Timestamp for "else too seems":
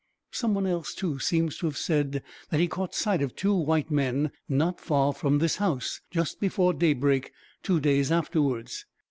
0.65-1.59